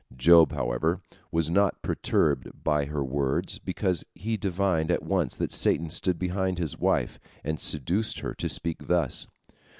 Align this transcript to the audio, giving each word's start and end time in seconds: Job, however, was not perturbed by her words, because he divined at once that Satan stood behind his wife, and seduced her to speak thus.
Job, 0.17 0.51
however, 0.51 0.99
was 1.31 1.51
not 1.51 1.79
perturbed 1.83 2.49
by 2.63 2.85
her 2.85 3.03
words, 3.03 3.59
because 3.59 4.03
he 4.15 4.35
divined 4.35 4.89
at 4.89 5.03
once 5.03 5.35
that 5.35 5.51
Satan 5.53 5.91
stood 5.91 6.17
behind 6.17 6.57
his 6.57 6.75
wife, 6.79 7.19
and 7.43 7.59
seduced 7.59 8.21
her 8.21 8.33
to 8.33 8.49
speak 8.49 8.87
thus. 8.87 9.27